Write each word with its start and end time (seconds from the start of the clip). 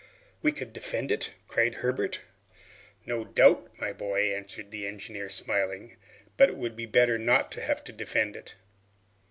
"We 0.41 0.51
could 0.51 0.73
defend 0.73 1.11
it,', 1.11 1.29
cried 1.47 1.75
Herbert. 1.75 2.21
"No 3.05 3.23
doubt, 3.23 3.69
my 3.79 3.93
boy," 3.93 4.33
answered 4.33 4.71
the 4.71 4.87
engineer 4.87 5.29
smiling, 5.29 5.95
"but 6.37 6.49
it 6.49 6.57
would 6.57 6.75
be 6.75 6.87
better 6.87 7.19
not 7.19 7.51
to 7.51 7.61
have 7.61 7.83
to 7.83 7.91
defend 7.93 8.35
it." 8.35 8.55